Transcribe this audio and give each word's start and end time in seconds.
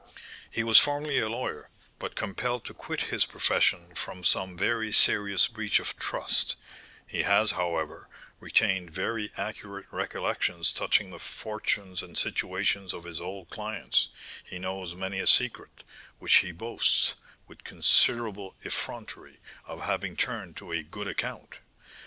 He 0.49 0.63
was 0.63 0.79
formerly 0.79 1.19
a 1.19 1.29
lawyer, 1.29 1.69
but 1.99 2.15
compelled 2.15 2.65
to 2.65 2.73
quit 2.73 3.01
his 3.13 3.27
profession 3.27 3.93
from 3.93 4.23
some 4.23 4.57
very 4.57 4.91
serious 4.91 5.47
breach 5.47 5.77
of 5.79 5.95
trust; 5.99 6.55
he 7.05 7.21
has, 7.21 7.51
however, 7.51 8.07
retained 8.39 8.89
very 8.89 9.31
accurate 9.37 9.85
recollections 9.91 10.73
touching 10.73 11.11
the 11.11 11.19
fortunes 11.19 12.01
and 12.01 12.17
situations 12.17 12.93
of 12.93 13.03
his 13.03 13.21
old 13.21 13.51
clients; 13.51 14.09
he 14.43 14.57
knows 14.57 14.95
many 14.95 15.19
a 15.19 15.27
secret, 15.27 15.83
which 16.17 16.37
he 16.37 16.51
boasts, 16.51 17.13
with 17.47 17.63
considerable 17.63 18.55
effrontery, 18.65 19.39
of 19.67 19.81
having 19.81 20.15
turned 20.17 20.57
to 20.57 20.71
a 20.71 20.81
good 20.81 21.07
account. 21.07 21.59